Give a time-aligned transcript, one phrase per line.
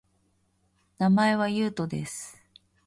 [0.97, 2.41] 名前は、ゆうとです